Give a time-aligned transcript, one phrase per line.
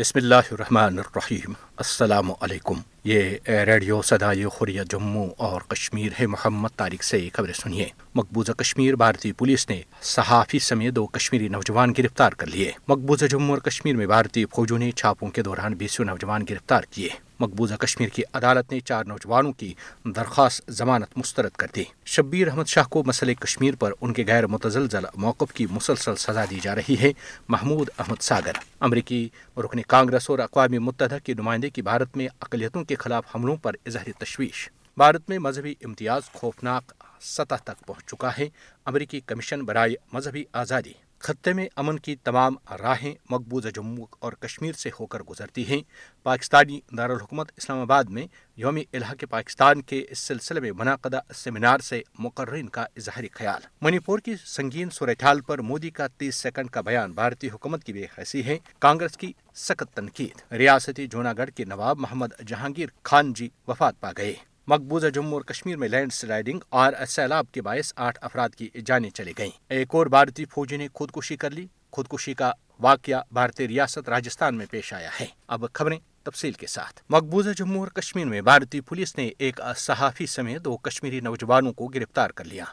[0.00, 1.52] بسم اللہ الرحمن الرحیم
[1.84, 2.78] السلام علیکم
[3.08, 7.86] یہ ریڈیو سدائی خوریہ جموں اور کشمیر ہے محمد تاریخ سے خبریں سنیے
[8.20, 9.80] مقبوضہ کشمیر بھارتی پولیس نے
[10.14, 14.78] صحافی سمیت دو کشمیری نوجوان گرفتار کر لیے مقبوضہ جموں اور کشمیر میں بھارتی فوجوں
[14.84, 17.08] نے چھاپوں کے دوران بیسو نوجوان گرفتار کیے
[17.40, 19.72] مقبوضہ کشمیر کی عدالت نے چار نوجوانوں کی
[20.16, 24.46] درخواست ضمانت مسترد کر دی شبیر احمد شاہ کو مسئلہ کشمیر پر ان کے غیر
[24.54, 27.10] متزلزل موقف کی مسلسل سزا دی جا رہی ہے
[27.54, 28.56] محمود احمد ساگر
[28.88, 29.28] امریکی
[29.64, 33.76] رکن کانگریس اور اقوام متحدہ کے نمائندے کی بھارت میں اقلیتوں کے خلاف حملوں پر
[33.86, 34.68] اظہار تشویش
[34.98, 36.92] بھارت میں مذہبی امتیاز خوفناک
[37.34, 38.48] سطح تک پہنچ چکا ہے
[38.92, 40.92] امریکی کمیشن برائے مذہبی آزادی
[41.24, 45.80] خطے میں امن کی تمام راہیں مقبوضہ جموں اور کشمیر سے ہو کر گزرتی ہیں
[46.24, 48.26] پاکستانی دارالحکومت اسلام آباد میں
[48.62, 53.98] یوم الحق پاکستان کے اس سلسلے میں منعقدہ سیمینار سے مقررین کا اظہاری خیال منی
[54.06, 58.06] پور کی سنگین صورتحال پر مودی کا تیس سیکنڈ کا بیان بھارتی حکومت کی بے
[58.18, 59.32] حیثی ہے کانگریس کی
[59.68, 64.34] سخت تنقید ریاستی جونا گڑھ کے نواب محمد جہانگیر خان جی وفات پا گئے
[64.70, 69.08] مقبوضہ جموں اور کشمیر میں لینڈ سلائڈنگ اور سیلاب کے باعث آٹھ افراد کی جانیں
[69.14, 72.50] چلے گئیں ایک اور بھارتی فوجی نے خودکشی کر لی خودکشی کا
[72.88, 75.26] واقعہ بھارتی ریاست راجستھان میں پیش آیا ہے
[75.56, 80.26] اب خبریں تفصیل کے ساتھ مقبوضہ جموں اور کشمیر میں بھارتی پولیس نے ایک صحافی
[80.36, 82.64] سمیت دو کشمیری نوجوانوں کو گرفتار کر لیا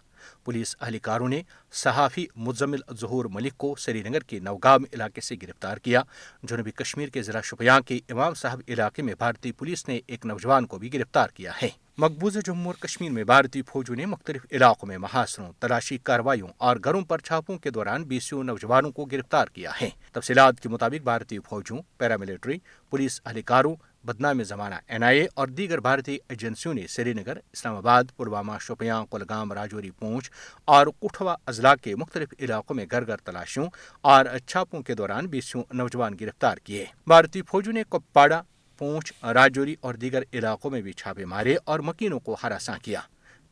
[0.45, 1.41] پولیس اہلکاروں نے
[1.83, 6.01] صحافی مزمل ظہور ملک کو سری نگر کے نوگام علاقے سے گرفتار کیا
[6.49, 10.65] جنوبی کشمیر کے ضلع شپیاں کے امام صاحب علاقے میں بھارتی پولیس نے ایک نوجوان
[10.67, 11.67] کو بھی گرفتار کیا ہے
[12.01, 16.77] مقبوضہ جموں اور کشمیر میں بھارتی فوجوں نے مختلف علاقوں میں محاصروں تلاشی کاروائیوں اور
[16.83, 21.03] گھروں پر چھاپوں کے دوران بی سیوں نوجوانوں کو گرفتار کیا ہے تفصیلات کے مطابق
[21.05, 22.57] بھارتی فوجوں پیراملٹری
[22.89, 23.75] پولیس اہلکاروں
[24.05, 28.53] بدنامی زمانہ این آئی اے اور دیگر بھارتی ایجنسیوں نے سری نگر اسلام آباد پلوامہ
[28.61, 30.29] شوپیاں کولگام راجوری پونچھ
[30.75, 33.65] اور کٹھوا اضلاع کے مختلف علاقوں میں گھر گھر تلاشیوں
[34.13, 38.41] اور چھاپوں کے دوران بیسوں نوجوان گرفتار کیے بھارتی فوجوں نے کپاڑا
[38.77, 42.99] پونچھ راجوری اور دیگر علاقوں میں بھی چھاپے مارے اور مکینوں کو ہراساں کیا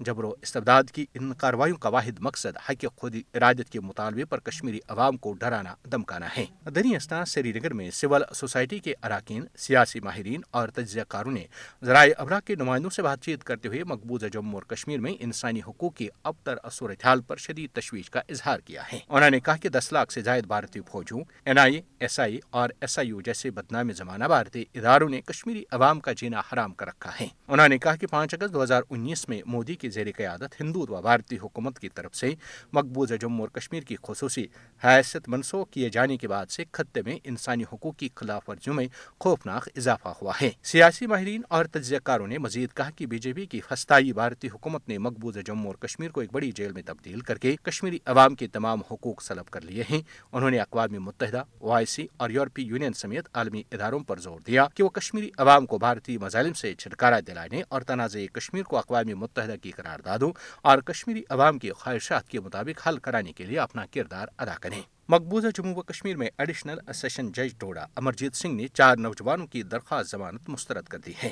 [0.03, 4.79] جبرو استبداد کی ان کارروائیوں کا واحد مقصد حق خود ارادت کے مطالبے پر کشمیری
[4.89, 6.45] عوام کو ڈرانا دمکانا ہے
[6.75, 11.45] دری اسنا سری نگر میں سول سوسائٹی کے اراکین سیاسی ماہرین اور تجزیہ کاروں نے
[11.85, 15.59] ذرائع ابراہ کے نمائندوں سے بات چیت کرتے ہوئے مقبوضہ جموں اور کشمیر میں انسانی
[15.67, 19.69] حقوق کے ابتر صورتحال پر شدید تشویش کا اظہار کیا ہے انہوں نے کہا کہ
[19.69, 23.51] دس لاکھ سے زائد بھارتی فوجوں این آئی ایس آئی اور ایس آئی یو جیسے
[23.51, 27.77] بدنام زمانہ بھارتی اداروں نے کشمیری عوام کا جینا حرام کر رکھا ہے انہوں نے
[27.77, 31.38] کہا کہ پانچ اگست دو ہزار انیس میں مودی کے کی زیر قیادت ہندو بھارتی
[31.41, 32.34] حکومت کی طرف سے
[32.73, 34.46] مقبوضہ جموں اور کشمیر کی خصوصی
[34.84, 38.75] حیثیت منسوخ کیے جانے کے بعد سے خطے میں انسانی حقوق کی خلاف ورزیوں
[39.78, 43.45] اضافہ ہوا ہے سیاسی ماہرین اور تجزیہ کاروں نے مزید کہا کہ بی جے پی
[43.53, 43.59] کی
[44.22, 47.56] بھارتی حکومت نے مقبوضہ جموں اور کشمیر کو ایک بڑی جیل میں تبدیل کر کے
[47.69, 50.01] کشمیری عوام کے تمام حقوق سلب کر لیے ہیں
[50.31, 54.66] انہوں نے اقوام متحدہ وائی سی اور یورپی یونین سمیت عالمی اداروں پر زور دیا
[54.75, 59.13] کہ وہ کشمیری عوام کو بھارتی مظالم سے چھٹکارا دلانے اور تنازع کشمیر کو اقوام
[59.19, 60.31] متحدہ کی قرار دادوں
[60.69, 64.81] اور کشمیری عوام کی خواہشات کے مطابق حل کرانے کے لیے اپنا کردار ادا کریں
[65.09, 66.77] مقبوضہ جموں و کشمیر میں ایڈیشنل
[67.33, 71.31] جج ڈوڑا امرجیت سنگھ نے چار نوجوانوں کی درخواست ضمانت مسترد کر دی ہے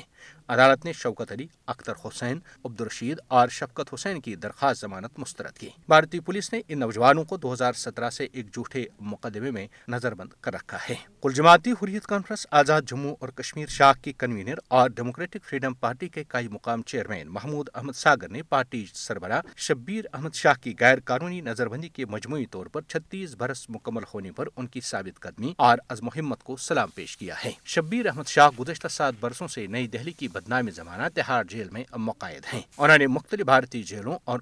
[0.54, 5.68] عدالت نے شوکت علی اختر حسین عبدالرشید اور شفقت حسین کی درخواست ضمانت مسترد کی
[5.88, 10.14] بھارتی پولیس نے ان نوجوانوں کو دو ہزار سترہ سے ایک جھوٹے مقدمے میں نظر
[10.14, 14.58] بند کر رکھا ہے کل جماعتی حریت کانفرنس آزاد جموں اور کشمیر شاخ کی کنوینر
[14.78, 20.04] اور ڈیموکریٹک فریڈم پارٹی کے کئی مقام چیئرمین محمود احمد ساگر نے پارٹی سربراہ شبیر
[20.12, 24.30] احمد شاہ کی غیر قانونی نظر بندی کے مجموعی طور پر چھتیس برس مکمل ہونے
[24.36, 28.28] پر ان کی ثابت قدمی اور ازم محمد کو سلام پیش کیا ہے شبیر احمد
[28.28, 32.60] شاہ گزشتہ سات برسوں سے نئی دہلی کی بدنامی زمانہ تہار جیل میں مقاعد ہیں
[32.76, 34.38] انہوں نے مختلف بھارتی جیلوں اور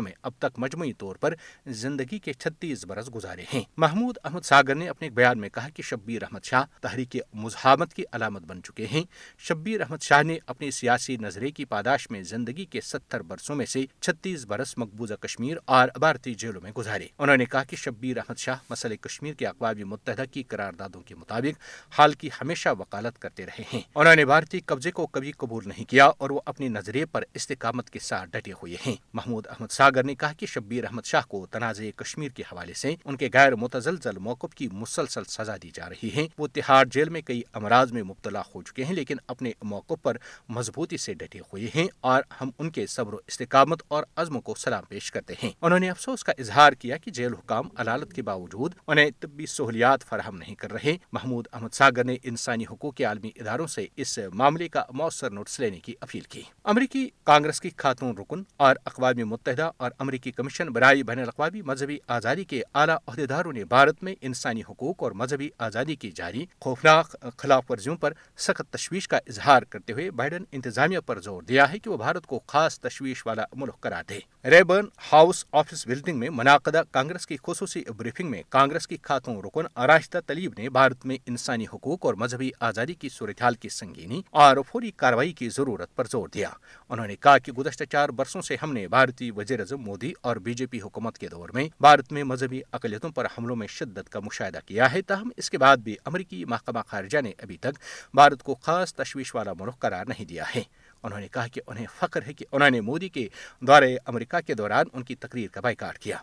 [0.00, 1.34] میں اب تک مجموعی طور پر
[1.82, 5.82] زندگی کے چھتیس برس گزارے ہیں محمود احمد ساگر نے اپنے بیان میں کہا کہ
[5.86, 9.02] شبیر احمد شاہ تحریک مزاحمت کی علامت بن چکے ہیں
[9.48, 13.66] شبیر احمد شاہ نے اپنی سیاسی نظرے کی پاداش میں زندگی کے ستر برسوں میں
[13.66, 18.18] سے چھتیس برس مقبوضہ کشمیر اور بھارتی جیلوں میں گزارے انہوں نے کہا کہ شبیر
[18.18, 21.62] احمد شاہ شاہ مسئلہ کشمیر کے اقوام متحدہ کی قراردادوں کے مطابق
[21.98, 25.88] حال کی ہمیشہ وکالت کرتے رہے ہیں انہوں نے بھارتی قبضے کو کبھی قبول نہیں
[25.90, 30.02] کیا اور وہ اپنے نظریے پر استقامت کے ساتھ ڈٹے ہوئے ہیں محمود احمد ساگر
[30.10, 33.56] نے کہا کہ شبیر احمد شاہ کو تنازع کشمیر کے حوالے سے ان کے غیر
[33.62, 37.92] متزلزل موقف کی مسلسل سزا دی جا رہی ہے وہ تہاڑ جیل میں کئی امراض
[37.98, 40.16] میں مبتلا ہو چکے ہیں لیکن اپنے موقف پر
[40.58, 44.54] مضبوطی سے ڈٹے ہوئے ہیں اور ہم ان کے صبر و استقامت اور عزم کو
[44.66, 48.22] سلام پیش کرتے ہیں انہوں نے افسوس کا اظہار کیا کہ جیل حکام عدالت کے
[48.22, 52.94] باوجود باوجود انہیں طبی سہولیات فراہم نہیں کر رہے محمود احمد ساگر نے انسانی حقوق
[52.94, 56.42] کے عالمی اداروں سے اس معاملے کا مؤثر نوٹس لینے کی اپیل کی
[56.72, 61.98] امریکی کانگریس کی خاتون رکن اور اقوام متحدہ اور امریکی کمیشن برائے بین الاقوامی مذہبی
[62.16, 67.16] آزادی کے اعلیٰ عہدیداروں نے بھارت میں انسانی حقوق اور مذہبی آزادی کی جاری خوفناک
[67.38, 68.12] خلاف ورزیوں پر
[68.48, 72.26] سخت تشویش کا اظہار کرتے ہوئے بائیڈن انتظامیہ پر زور دیا ہے کہ وہ بھارت
[72.26, 74.18] کو خاص تشویش والا ملک کرا دے
[74.50, 79.36] ریبرن ہاؤس آفس بلڈنگ میں منعقدہ کانگریس کی خصوصی بریفنگ میٹنگ میں کانگریس کی خاتون
[79.44, 84.20] رکن اراشتہ طلیب نے بھارت میں انسانی حقوق اور مذہبی آزادی کی صورتحال کی سنگینی
[84.44, 86.48] اور فوری کاروائی کی ضرورت پر زور دیا
[86.88, 90.36] انہوں نے کہا کہ گزشتہ چار برسوں سے ہم نے بھارتی وزیر اعظم مودی اور
[90.46, 94.10] بی جے پی حکومت کے دور میں بھارت میں مذہبی اقلیتوں پر حملوں میں شدت
[94.12, 97.78] کا مشاہدہ کیا ہے تاہم اس کے بعد بھی امریکی محکمہ خارجہ نے ابھی تک
[98.14, 100.62] بھارت کو خاص تشویش والا ملک قرار نہیں دیا ہے
[101.02, 103.26] انہوں نے کہا کہ انہیں فخر ہے کہ انہوں نے مودی کے
[103.68, 106.16] دورے امریکہ کے دوران ان کی تقریر کا بائیکاٹ کیا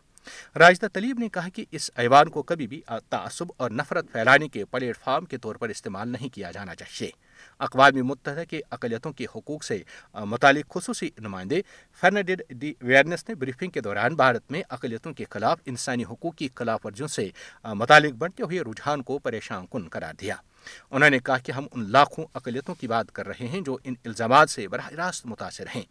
[0.60, 4.64] راجدہ طلیب نے کہا کہ اس ایوان کو کبھی بھی تعصب اور نفرت پھیلانے کے
[4.72, 7.10] پلیٹ فارم کے طور پر استعمال نہیں کیا جانا چاہیے
[7.68, 9.82] اقوام متحدہ کے اقلیتوں کے حقوق سے
[10.34, 11.62] متعلق خصوصی نمائندے
[12.02, 16.48] فرنڈیڈ ڈی ویئرنس نے بریفنگ کے دوران بھارت میں اقلیتوں کے خلاف انسانی حقوق کی
[16.56, 17.30] خلاف ورزیوں سے
[17.80, 20.36] متعلق بڑھتے ہوئے رجحان کو پریشان کن قرار دیا
[20.92, 23.94] انہوں نے کہا کہ ہم ان لاکھوں اقلیتوں کی بات کر رہے ہیں جو ان
[24.06, 25.82] الزامات سے براہ راست متاثر ہیں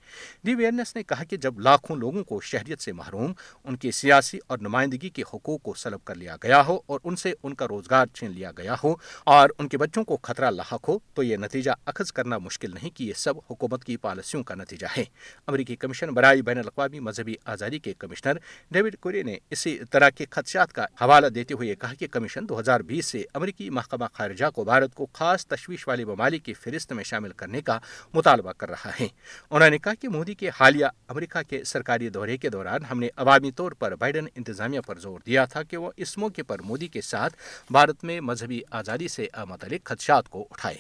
[0.95, 3.33] نے کہا کہ جب لاکھوں لوگوں کو شہریت سے محروم
[3.65, 7.17] ان سیاسی اور نمائندگی کے حقوق کو سلب کر لیا گیا ہو اور ان ان
[7.17, 8.93] سے کا روزگار چھین لیا گیا ہو
[9.33, 12.97] اور ان کے بچوں کو خطرہ لاحق ہو تو یہ نتیجہ اخذ کرنا مشکل نہیں
[12.97, 15.03] کہ یہ سب حکومت کی پالیسیوں کا نتیجہ ہے
[15.47, 18.37] امریکی کمیشن برائے بین الاقوامی مذہبی آزادی کے کمشنر
[18.73, 22.61] ڈیوڈ کوری نے اسی طرح کے خدشات کا حوالہ دیتے ہوئے کہا کہ کمیشن دو
[22.61, 26.93] ہزار بیس سے امریکی محکمہ خارجہ کو بھارت کو خاص تشویش والی ممالک کی فہرست
[26.93, 27.79] میں شامل کرنے کا
[28.14, 29.06] مطالبہ کر رہا ہے
[29.50, 33.09] انہوں نے کہا کہ مودی کے حالیہ امریکہ کے سرکاری دورے کے دوران ہم نے
[33.25, 36.88] عوامی طور پر بائیڈن انتظامیہ پر زور دیا تھا کہ وہ اس موقع پر مودی
[36.97, 37.37] کے ساتھ
[37.73, 40.76] بھارت میں مذہبی آزادی سے متعلق خدشات کو اٹھائے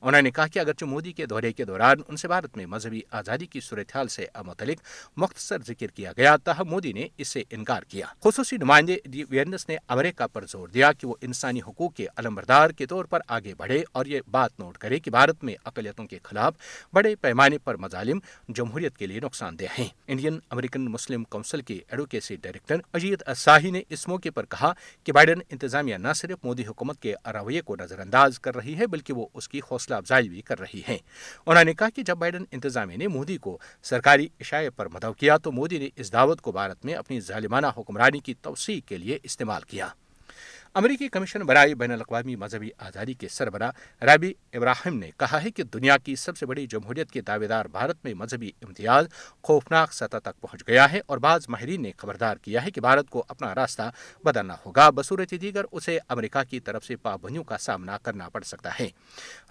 [0.00, 3.00] انہوں نے کہا کہ اگرچہ مودی کے دورے کے دوران ان سے بھارت میں مذہبی
[3.20, 4.80] آزادی کی صورتحال سے متعلق
[5.20, 8.96] مختصر ذکر کیا گیا تاہم مودی نے اس سے انکار کیا خصوصی نمائندے
[9.30, 13.20] ویرنس نے امریکہ پر زور دیا کہ وہ انسانی حقوق کے علمبردار کے طور پر
[13.36, 16.54] آگے بڑھے اور یہ بات نوٹ کرے کہ بھارت میں اقلیتوں کے خلاف
[16.94, 18.18] بڑے پیمانے پر مظالم
[18.54, 23.22] جمہوریت کے لیے نقصان دہ ہیں انڈین امریکن مسلم کونسل کے ایڈوکیسی ڈائریکٹر اجیت
[23.72, 24.72] نے اس موقع پر کہا
[25.04, 28.86] کہ بائیڈن انتظامیہ نہ صرف مودی حکومت کے رویے کو نظر انداز کر رہی ہے
[28.86, 30.96] بلکہ وہ اس کی حوصلہ افزائی بھی کر رہی ہیں
[31.46, 33.56] انہوں نے کہا کہ جب بائیڈن انتظامیہ نے مودی کو
[33.90, 37.66] سرکاری اشائے پر مدعو کیا تو مودی نے اس دعوت کو بھارت میں اپنی ظالمانہ
[37.76, 39.88] حکمرانی کی توسیع کے لیے استعمال کیا
[40.76, 45.62] امریکی کمیشن برائے بین الاقوامی مذہبی آزادی کے سربراہ رابی ابراہیم نے کہا ہے کہ
[45.74, 49.04] دنیا کی سب سے بڑی جمہوریت کے دعوے دار بھارت میں مذہبی امتیاز
[49.46, 53.08] خوفناک سطح تک پہنچ گیا ہے اور بعض ماہرین نے خبردار کیا ہے کہ بھارت
[53.10, 53.82] کو اپنا راستہ
[54.24, 58.70] بدلنا ہوگا بصورت دیگر اسے امریکہ کی طرف سے پابندیوں کا سامنا کرنا پڑ سکتا
[58.80, 58.88] ہے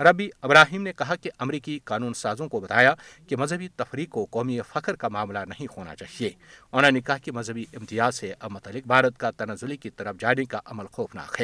[0.10, 2.94] ربی ابراہیم نے کہا کہ امریکی قانون سازوں کو بتایا
[3.28, 6.30] کہ مذہبی تفریح کو قومی فخر کا معاملہ نہیں ہونا چاہیے
[6.72, 10.60] انہوں نے کہا کہ مذہبی امتیاز سے متعلق بھارت کا تنزلی کی طرف جانے کا
[10.72, 11.42] عمل خوف خوفناک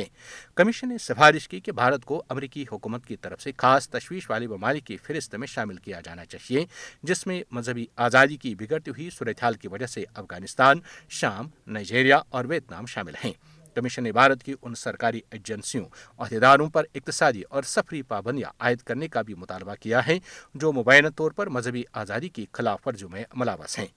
[0.57, 4.47] کمیشن نے سفارش کی کہ بھارت کو امریکی حکومت کی طرف سے خاص تشویش والے
[4.47, 6.65] ممالک کی فہرست میں شامل کیا جانا چاہیے
[7.09, 10.79] جس میں مذہبی آزادی کی بگڑتی ہوئی صورتحال کی وجہ سے افغانستان
[11.19, 13.33] شام نائجیریا اور ویتنام شامل ہیں
[13.75, 15.85] کمیشن نے بھارت کی ان سرکاری ایجنسیوں
[16.17, 20.17] عہدیداروں پر اقتصادی اور سفری پابندیاں عائد کرنے کا بھی مطالبہ کیا ہے
[20.61, 23.87] جو مبینہ طور پر مذہبی آزادی کی خلاف ورزیوں میں ملاوث ہیں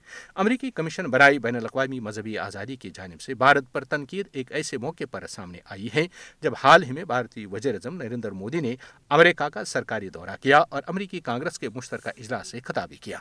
[0.45, 4.79] امریکی کمیشن برائے بین الاقوامی مذہبی آزادی کی جانب سے بھارت پر تنقید ایک ایسے
[4.87, 6.07] موقع پر سامنے آئی ہے
[6.43, 8.75] جب حال ہی میں بھارتی وزیر اعظم نریندر مودی نے
[9.19, 13.19] امریکہ کا سرکاری دورہ کیا اور امریکی کانگریس کے مشترکہ اجلاس سے خطاب بھی کیا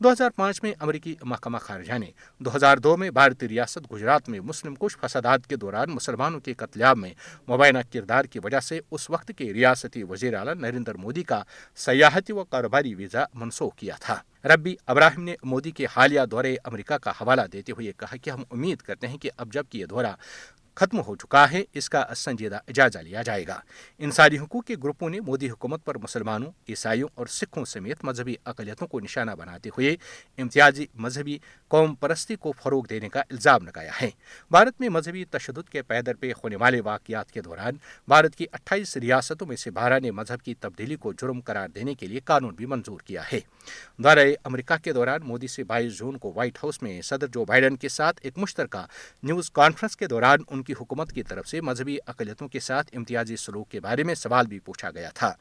[0.00, 2.10] دو ہزار پانچ میں امریکی محکمہ خارجہ نے
[2.44, 6.54] دو ہزار دو میں بھارتی ریاست گجرات میں مسلم کش فسادات کے دوران مسلمانوں کے
[6.58, 7.12] قتلیاب میں
[7.48, 11.42] مبینہ کردار کی وجہ سے اس وقت کے ریاستی وزیر اعلیٰ نریندر مودی کا
[11.86, 14.16] سیاحتی و کاروباری ویزا منسوخ کیا تھا
[14.54, 18.42] ربی ابراہیم نے مودی کے حالیہ دورے امریکہ کا حوالہ دیتے ہوئے کہا کہ ہم
[18.50, 20.12] امید کرتے ہیں کہ اب جب کہ یہ دورہ
[20.76, 23.58] ختم ہو چکا ہے اس کا سنجیدہ جائزہ لیا جائے گا
[24.06, 28.86] انسانی حقوق کے گروپوں نے مودی حکومت پر مسلمانوں عیسائیوں اور سکھوں سمیت مذہبی اقلیتوں
[28.88, 29.94] کو نشانہ بناتے ہوئے
[30.42, 31.36] امتیازی مذہبی
[31.72, 34.08] قوم پرستی کو فروغ دینے کا الزام لگایا ہے
[34.50, 37.76] بھارت میں مذہبی تشدد کے پیدر پہ ہونے والے واقعات کے دوران
[38.08, 41.94] بھارت کی اٹھائیس ریاستوں میں سے بارہ نے مذہب کی تبدیلی کو جرم قرار دینے
[42.00, 43.40] کے لیے قانون بھی منظور کیا ہے
[44.04, 47.76] دورہ امریکہ کے دوران مودی سے بائیس جون کو وائٹ ہاؤس میں صدر جو بائیڈن
[47.84, 48.84] کے ساتھ ایک مشترکہ
[49.26, 52.94] نیوز کانفرنس کے دوران ان ان کی حکومت کی طرف سے مذہبی اقلیتوں کے ساتھ
[52.96, 55.32] امتیازی سلوک کے بارے میں سوال بھی پوچھا گیا تھا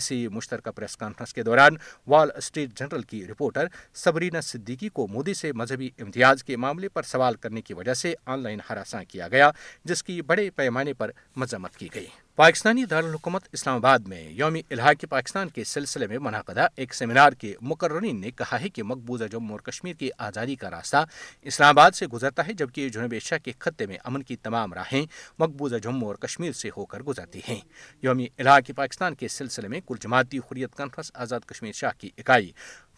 [0.00, 1.76] اسی مشترکہ پریس کانفرنس کے دوران
[2.14, 3.66] وال اسٹریٹ جنرل کی رپورٹر
[4.04, 8.14] سبرینا صدیقی کو مودی سے مذہبی امتیاز کے معاملے پر سوال کرنے کی وجہ سے
[8.36, 9.50] آن لائن ہراساں کیا گیا
[9.90, 11.10] جس کی بڑے پیمانے پر
[11.42, 12.06] مذمت کی گئی
[12.38, 17.52] پاکستانی دارالحکومت اسلام آباد میں یوم الحاق پاکستان کے سلسلے میں منعقدہ ایک سیمینار کے
[17.70, 21.04] مقررین نے کہا ہے کہ مقبوضہ جموں اور کشمیر کی آزادی کا راستہ
[21.50, 25.02] اسلام آباد سے گزرتا ہے جبکہ جنوب ایشیا کے خطے میں امن کی تمام راہیں
[25.38, 27.60] مقبوضہ جموں اور کشمیر سے ہو کر گزرتی ہیں
[28.02, 32.50] یوم الحاق پاکستان کے سلسلے میں کل جماعتی حریت کانفرنس آزاد کشمیر شاہ کی اکائی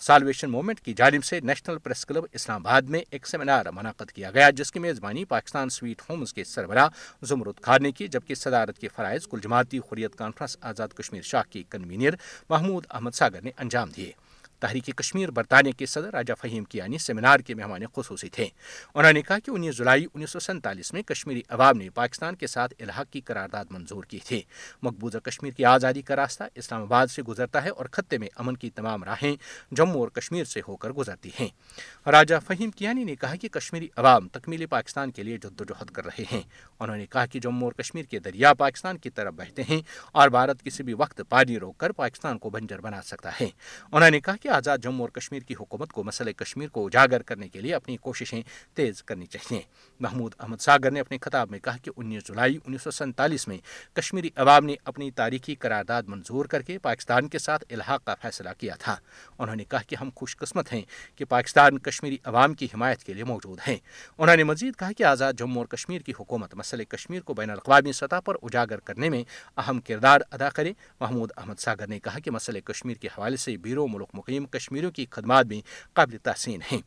[0.02, 4.30] سالویشن موومنٹ کی جانب سے National Press Club Islamabad میں ایک سیمینار منعقد کیا
[4.34, 6.88] گیا جس کی میزبانی پاکستان سویٹ ہومز کے سربراہ
[7.28, 11.42] زمرد خان نے کی جبکہ صدارت کے فرائض کل جماعتی حریت کانفرنس آزاد کشمیر شاہ
[11.50, 12.14] کی کنوینئر
[12.50, 14.12] محمود احمد ساگر نے انجام دیے
[14.60, 18.46] تحریک کشمیر برطانیہ کے صدر راجہ فہیم کیانی سیمینار کے مہمان خصوصی تھے
[18.94, 22.74] انہوں نے کہا کہ انیس انیس سو سینتالیس میں کشمیری عوام نے پاکستان کے ساتھ
[23.12, 24.40] کی قرارداد منظور کی تھی
[24.82, 28.56] مقبوضہ کشمیر کی آزادی کا راستہ اسلام آباد سے گزرتا ہے اور خطے میں امن
[28.64, 29.30] کی تمام راہیں
[29.76, 31.48] جموں اور کشمیر سے ہو کر گزرتی ہیں
[32.12, 35.90] راجہ فہیم کیانی نے کہا کہ کشمیری عوام تکمیل پاکستان کے لیے جد و جہد
[35.94, 36.40] کر رہے ہیں
[36.80, 39.80] انہوں نے کہا کہ جموں اور کشمیر کے دریا پاکستان کی طرف بہتے ہیں
[40.20, 43.48] اور بھارت کسی بھی وقت پانی روک کر پاکستان کو بنجر بنا سکتا ہے
[43.92, 47.22] انہوں نے کہا کہ آزاد جموں اور کشمیر کی حکومت کو مسئلہ کشمیر کو اجاگر
[47.26, 48.40] کرنے کے لیے اپنی کوششیں
[48.76, 49.60] تیز کرنی چاہیے
[50.00, 53.56] محمود احمد ساگر نے اپنے خطاب میں کہا کہ انیس انیس جولائی سو سینتالیس میں
[53.96, 58.48] کشمیری عوام نے اپنی تاریخی قرارداد منظور کر کے پاکستان کے ساتھ الحاق کا فیصلہ
[58.58, 58.96] کیا تھا
[59.38, 60.82] انہوں نے کہا کہ ہم خوش قسمت ہیں
[61.16, 63.76] کہ پاکستان کشمیری عوام کی حمایت کے لیے موجود ہیں
[64.18, 67.50] انہوں نے مزید کہا کہ آزاد جموں اور کشمیر کی حکومت مسئلہ کشمیر کو بین
[67.50, 69.22] الاقوامی سطح پر اجاگر کرنے میں
[69.56, 73.56] اہم کردار ادا کرے محمود احمد ساگر نے کہا کہ مسئلہ کشمیر کے حوالے سے
[73.62, 75.60] بیرو ملک مقیم کشمیریوں کی خدمات بھی
[75.94, 76.80] قابل تحسین ہیں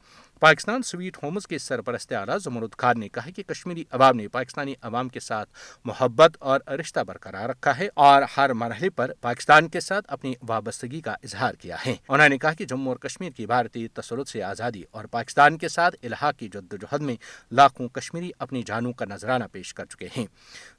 [0.44, 4.74] پاکستان سویٹ ہومز کے سرپرست اعلیٰ زمر خان نے کہا کہ کشمیری عوام نے پاکستانی
[4.88, 5.50] عوام کے ساتھ
[5.86, 11.00] محبت اور رشتہ برقرار رکھا ہے اور ہر مرحلے پر پاکستان کے ساتھ اپنی وابستگی
[11.02, 14.42] کا اظہار کیا ہے انہوں نے کہا کہ جموں اور کشمیر کی بھارتی تسلط سے
[14.44, 17.16] آزادی اور پاکستان کے ساتھ الحاق کی جد و جہد میں
[17.62, 20.26] لاکھوں کشمیری اپنی جانوں کا نذرانہ پیش کر چکے ہیں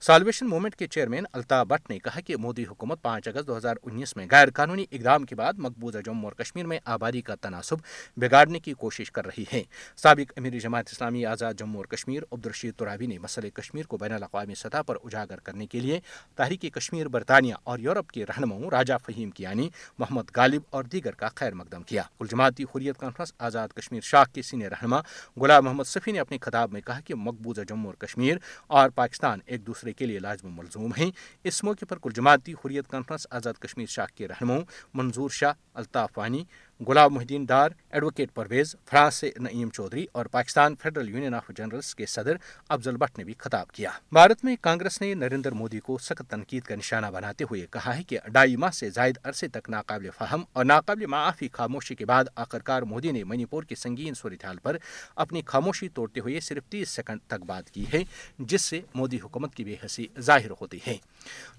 [0.08, 3.76] سالویشن موومنٹ کے چیئرمین الطاف بٹ نے کہا کہ مودی حکومت پانچ اگست دو ہزار
[3.82, 7.88] انیس میں غیر قانونی اقدام کے بعد مقبوضہ جموں اور کشمیر میں آبادی کا تناسب
[8.26, 9.62] بگاڑنے کی کوشش کر رہی ہے ہیں
[10.02, 14.12] سابق امیر جماعت اسلامی آزاد جموں اور کشمیر عبدالرشید ترابی نے مسئلہ کشمیر کو بین
[14.12, 15.98] الاقوامی سطح پر اجاگر کرنے کے لیے
[16.36, 19.68] تحریک کشمیر برطانیہ اور یورپ کے رہنماؤں راجا فہیم کی یعنی
[19.98, 24.42] محمد غالب اور دیگر کا خیر مقدم کیا جماعتی حریت کانفرنس آزاد کشمیر شاہ کے
[24.50, 24.98] سینئر رہنما
[25.40, 28.36] غلام محمد صفی نے اپنی خطاب میں کہا کہ مقبوضہ جموں اور کشمیر
[28.78, 31.10] اور پاکستان ایک دوسرے کے لیے لازم ملزوم ہیں
[31.50, 34.62] اس موقع پر کل جماعتی حریت کانفرنس آزاد کشمیر شاہ کے رہنماؤں
[34.94, 36.42] منظور شاہ الطاف وانی
[36.88, 41.94] غلام محدین الدین ایڈوکیٹ پرویز فرانس سے نعیم چودھری اور Pakistan Federal Union of Journalists
[41.94, 42.36] کے صدر
[42.74, 46.62] افضل بٹ نے بھی خطاب کیا بھارت میں کانگریس نے نریندر مودی کو سخت تنقید
[46.64, 50.42] کا نشانہ بناتے ہوئے کہا ہے کہ ڈھائی ماہ سے زائد عرصے تک ناقابل فہم
[50.52, 54.76] اور ناقابل معافی خاموشی کے بعد آخرکار مودی نے منی پور کی سنگین صورتحال پر
[55.24, 58.02] اپنی خاموشی توڑتے ہوئے صرف تیس سیکنڈ تک بات کی ہے
[58.38, 60.96] جس سے مودی حکومت کی بے حسی ظاہر ہوتی ہے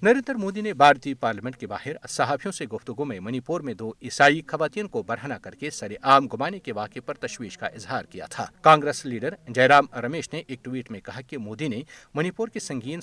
[0.04, 3.92] نریندر مودی نے بھارتی پارلیمنٹ کے باہر صحافیوں سے گفتگو میں منی پور میں دو
[4.04, 8.04] عیسائی خواتین کو برہنہ کر کے سر عام گمانے کے واقعے پر تشویش کا اظہار
[8.12, 11.82] کیا تھا کانگریس لیڈر جے رام رمیش نے ایک ٹویٹ میں کہا کہ مودی نے
[12.16, 13.00] منی کی سنگین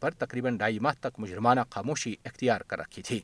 [0.00, 3.20] پر تقریباً ڈھائی ماہ تک مجرمانہ خاموشی اختیار کر رکھی تھی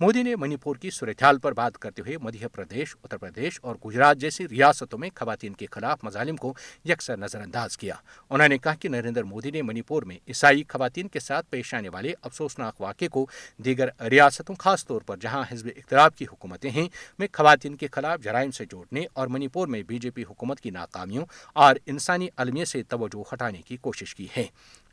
[0.00, 4.98] مودی نے منی صورتحال پر بات کرتے ہوئے پردیش اتر پردیش اور گجرات جیسی ریاستوں
[4.98, 6.52] میں خواتین کے خلاف مظالم کو
[6.88, 7.94] یکسر نظر انداز کیا
[8.30, 11.72] انہوں نے کہا کہ نریندر مودی نے منی پور میں عیسائی خواتین کے ساتھ پیش
[11.74, 13.26] آنے والے افسوسناک واقعے کو
[13.64, 16.86] دیگر ریاستوں خاص طور پر جہاں حزب اختلاف کی حکومتیں ہیں
[17.18, 17.26] میں
[17.66, 20.70] جن کے خلاف جرائم سے جوڑنے اور منی پور میں بی جے پی حکومت کی
[20.70, 21.24] ناکامیوں
[21.64, 24.44] اور انسانی المیہ سے توجہ ہٹانے کی کوشش کی ہے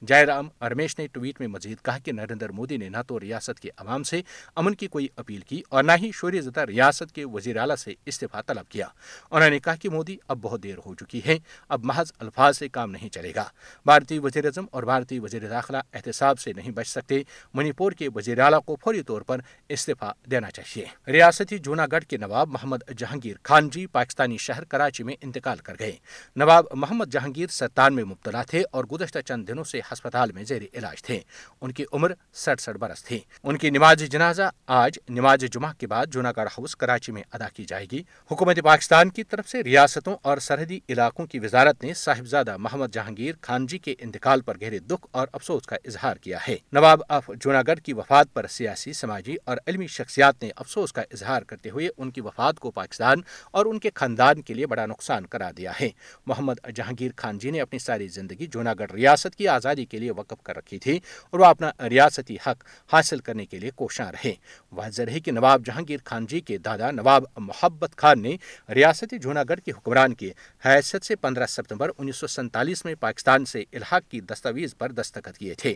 [0.07, 3.59] جائے رام ارمیش نے ٹویٹ میں مزید کہا کہ نریندر مودی نے نہ تو ریاست
[3.61, 4.21] کے عوام سے
[4.61, 7.93] امن کی کوئی اپیل کی اور نہ ہی شوری زدہ ریاست کے وزیر اعلیٰ سے
[8.11, 8.87] استعفی طلب کیا
[9.31, 11.37] انہوں نے کہا کہ مودی اب بہت دیر ہو چکی ہے
[11.77, 13.43] اب محض الفاظ سے کام نہیں چلے گا
[13.91, 17.21] بھارتی وزیر اعظم اور بھارتی وزیر داخلہ احتساب سے نہیں بچ سکتے
[17.53, 19.41] منی پور کے وزیر اعلیٰ کو فوری طور پر
[19.77, 25.03] استعفی دینا چاہیے ریاستی جونا گڑھ کے نواب محمد جہانگیر خان جی پاکستانی شہر کراچی
[25.03, 25.91] میں انتقال کر گئے
[26.39, 30.61] نواب محمد جہانگیر ستان میں مبتلا تھے اور گزشتہ چند دنوں سے ہسپتال میں زیر
[30.73, 31.19] علاج تھے
[31.61, 32.11] ان کی عمر
[32.43, 34.49] سڑسٹھ برس تھی ان کی نماز جنازہ
[34.81, 38.01] آج نماز جمعہ کے بعد جھوناگر ہاؤس کراچی میں ادا کی جائے گی
[38.31, 43.35] حکومت پاکستان کی طرف سے ریاستوں اور سرحدی علاقوں کی وزارت نے صاحبزادہ محمد جہانگیر
[43.41, 47.29] خان جی کے انتقال پر گہرے دکھ اور افسوس کا اظہار کیا ہے نواب اف
[47.39, 51.69] جھنا گڑھ کی وفات پر سیاسی سماجی اور علمی شخصیات نے افسوس کا اظہار کرتے
[51.69, 55.25] ہوئے ان کی وفات افراد کو پاکستان اور ان کے خاندان کے لیے بڑا نقصان
[55.33, 55.89] کرا دیا ہے
[56.27, 60.11] محمد جہانگیر خان جی نے اپنی ساری زندگی جونا گڑھ ریاست کی آزادی کے لیے
[60.17, 60.97] وقف کر رکھی تھی
[61.31, 64.33] اور وہ اپنا ریاستی حق حاصل کرنے کے لیے کوشاں رہے
[64.79, 68.35] واضح ہے کہ نواب جہانگیر خان جی کے دادا نواب محبت خان نے
[68.75, 70.31] ریاستی جونا گڑھ کے حکمران کی
[70.65, 75.37] حیثیت سے پندرہ ستمبر انیس سو سینتالیس میں پاکستان سے الحاق کی دستاویز پر دستخط
[75.37, 75.73] کیے تھے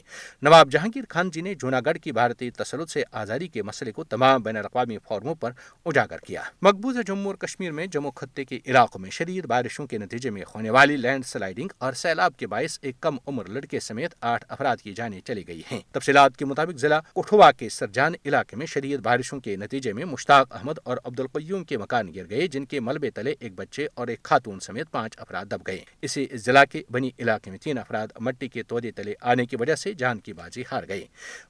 [0.49, 4.03] نواب جہانگیر خان جی نے جونا گڑھ کی بھارتی تسلط سے آزادی کے مسئلے کو
[4.15, 5.51] تمام بین الاقوامی فورموں پر
[5.91, 9.97] اجاگر کیا مقبوضہ جموں اور کشمیر میں جموں خطے کے علاقوں میں شدید بارشوں کے
[9.97, 14.15] نتیجے میں ہونے والی لینڈ سلائڈنگ اور سیلاب کے باعث ایک کم عمر لڑکے سمیت
[14.31, 18.57] آٹھ افراد کی جانیں چلی گئی ہیں تفصیلات کے مطابق ضلع کٹھوا کے سرجان علاقے
[18.57, 22.47] میں شدید بارشوں کے نتیجے میں مشتاق احمد اور عبد القیوم کے مکان گر گئے
[22.53, 26.27] جن کے ملبے تلے ایک بچے اور ایک خاتون سمیت پانچ افراد دب گئے اسی
[26.45, 29.93] ضلع کے بنی علاقے میں تین افراد مٹی کے تودے تلے آنے کی وجہ سے
[30.03, 31.05] جان کی بازی ہار گئے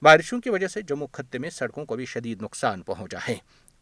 [0.07, 3.36] بارشوں کی وجہ سے جموں خطے میں سڑکوں کو بھی شدید نقصان پہنچا ہے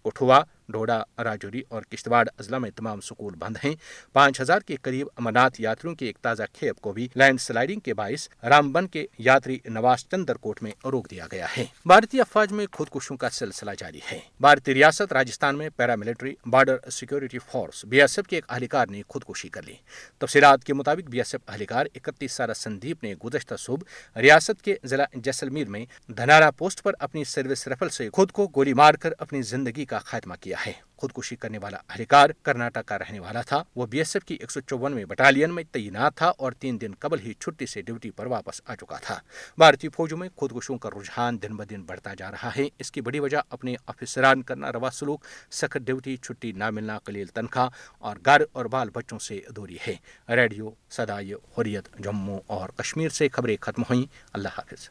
[0.05, 0.39] کٹھوا
[0.71, 3.73] ڈھوڈا راجوری اور کشتواڑ اضلاع میں تمام سکول بند ہیں
[4.13, 7.93] پانچ ہزار کے قریب امرناتھ یاتریوں کے ایک تازہ کھیپ کو بھی لینڈ سلائڈنگ کے
[7.93, 12.51] باعث رام بن کے یاتری نواز چندر کوٹ میں روک دیا گیا ہے بھارتی افواج
[12.53, 18.01] میں خودکشوں کا سلسلہ جاری ہے بھارتی ریاست راجستھان میں paramilitary Border Security Force B
[18.01, 19.73] S F کے ایک اہلکار نے خودکشی کر لی
[20.19, 24.75] تفصیلات کے مطابق بی ایس ایف اہلکار اکتیس سارا سندیپ نے گزشتہ صبح ریاست کے
[24.87, 25.85] ضلع جیسلمیر میں
[26.17, 29.99] دھنارا پوسٹ پر اپنی سروس ریفل سے خود کو گولی مار کر اپنی زندگی کا
[30.05, 30.71] خاتمہ کیا ہے
[31.01, 34.51] خودکشی کرنے والا اہلکار کرناٹک کا رہنے والا تھا وہ بی ایس ایف کی ایک
[34.51, 38.25] سو چوانوے بٹالین میں تعینات تھا اور تین دن قبل ہی چھٹی سے ڈیوٹی پر
[38.33, 39.17] واپس آ چکا تھا
[39.57, 43.19] بھارتی فوجوں میں خودکشوں کا رجحان دن بدن بڑھتا جا رہا ہے اس کی بڑی
[43.19, 45.25] وجہ اپنے افسران کرنا روا سلوک
[45.61, 47.69] سخت ڈیوٹی چھٹی نہ ملنا قلیل تنخواہ
[48.07, 49.95] اور گھر اور بال بچوں سے دوری ہے
[50.35, 54.89] ریڈیو سدائے حریت جموں اور کشمیر سے خبریں ختم ہوئیں اللہ حافظ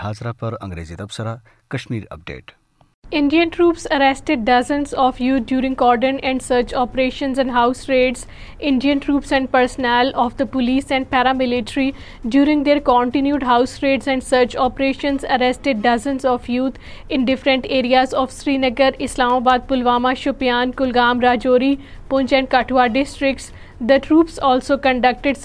[18.99, 21.75] اسلام آباد Pulwama Shopian Kulgam Rajouri
[22.09, 23.51] Poonch and Kathua districts
[23.87, 25.39] the troops chairman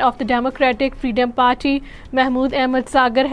[0.00, 1.78] of دکٹک Freedom Party
[2.12, 3.26] Mahmood Ahmed Sagar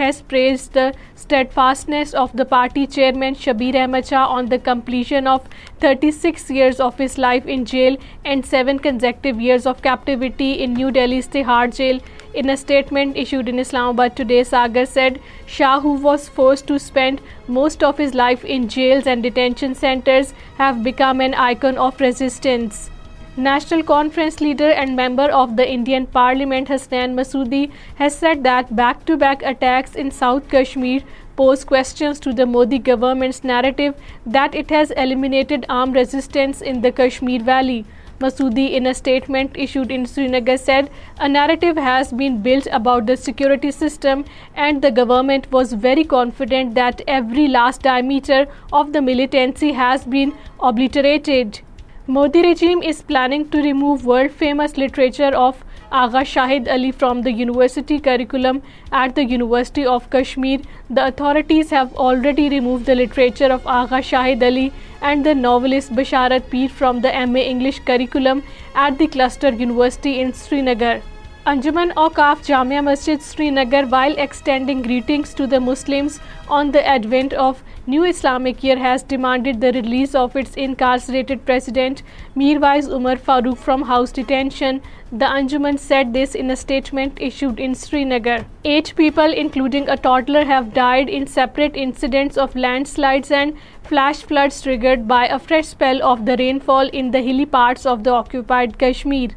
[2.93, 5.27] chairman Shabir Ahmad Shah the completion
[12.39, 15.19] In a statement issued in Islamabad today, Sagar said
[15.57, 17.21] Shah, who was forced to spend
[17.57, 22.81] most of his life in jails and detention centers, have become an icon of resistance.
[23.47, 27.63] National Conference leader and member of the Indian Parliament Hasnain Masoodi
[28.03, 31.01] has said that back-to-back attacks in South Kashmir
[31.37, 36.97] pose questions to the Modi government's narrative that it has eliminated armed resistance in the
[37.03, 37.83] Kashmir Valley.
[38.19, 43.17] Masudi, in a statement issued in Srinagar, said a narrative has been built about the
[43.17, 44.23] security system
[44.55, 50.33] and the government was very confident that every last diameter of the militancy has been
[50.59, 51.59] obliterated.
[52.07, 55.53] Modi regime is planning to remove world famous literature of
[55.91, 60.61] Agha Shahid Ali from the university curriculum at the University of Kashmir.
[60.89, 66.49] The authorities have already removed the literature of Agha Shahid Ali and the novelist Basharat
[66.49, 71.01] Peer from the MA English curriculum at the cluster university in Srinagar.
[71.51, 77.59] Anjuman Auqaf Jamia Masjid Srinagar, while extending greetings to the Muslims on the advent of
[77.85, 82.01] new Islamic year, has demanded the release of its incarcerated president
[82.35, 84.81] Mirwais Umar Farooq from house detention.
[85.11, 88.39] The Anjuman said this in a statement issued in Srinagar.
[88.79, 94.61] 8 people, including a toddler, have died in separate incidents of landslides and flash floods
[94.67, 98.79] triggered by a fresh spell of the rainfall in the hilly parts of the occupied
[98.85, 99.33] Kashmir.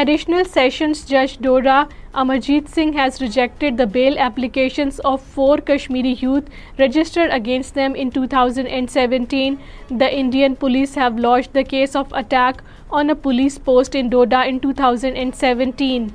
[0.00, 1.88] Additional Sessions Judge Dora
[2.22, 8.10] Amarjit Singh has rejected the bail applications of 4 Kashmiri youth registered against them in
[8.10, 9.56] 2017.
[10.02, 14.44] The Indian police have lodged the case of attack on a police post in Doda
[14.44, 16.12] in 2017.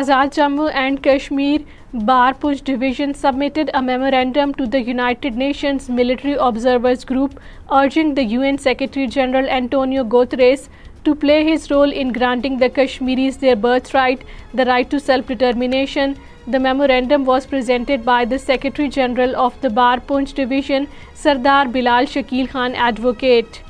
[0.00, 1.62] Azad Jammu and Kashmir
[1.92, 8.30] Bar Punch Division submitted a memorandum to the United Nations Military Observers Group urging the
[8.38, 10.72] UN Secretary General Antonio Guterres
[11.04, 16.16] to play his role in granting the Kashmiris their birthright, the right to self-determination.
[16.46, 22.06] The memorandum was presented by the Secretary General of the Bar Poonch Division, Sardar Bilal
[22.14, 23.62] Shakil Khan, advocate.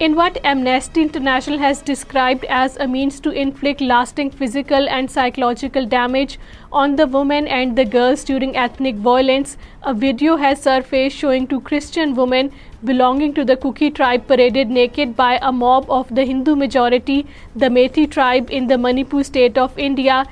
[0.00, 5.86] In what Amnesty International has described as a means to inflict lasting physical and psychological
[5.86, 6.40] damage
[6.72, 11.60] on the women and the girls during ethnic violence, a video has surfaced showing two
[11.60, 12.52] Christian women
[12.90, 17.18] belonging to the Kuki tribe paraded naked by a mob of the Hindu majority,
[17.54, 20.24] the Methi tribe in the Manipur state of India